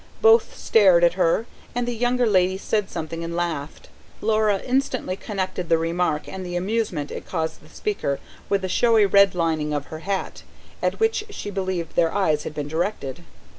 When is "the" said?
1.87-1.93, 5.69-5.77, 6.43-6.55, 7.61-7.69, 8.63-8.67